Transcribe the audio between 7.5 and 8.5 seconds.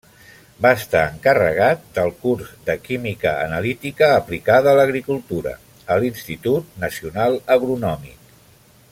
Agronòmic.